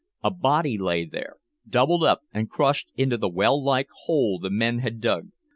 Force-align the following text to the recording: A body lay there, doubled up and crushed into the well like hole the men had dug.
A 0.23 0.31
body 0.31 0.79
lay 0.79 1.05
there, 1.05 1.35
doubled 1.69 2.03
up 2.03 2.23
and 2.33 2.49
crushed 2.49 2.89
into 2.95 3.17
the 3.17 3.29
well 3.29 3.63
like 3.63 3.89
hole 4.05 4.39
the 4.39 4.49
men 4.49 4.79
had 4.79 4.99
dug. 4.99 5.29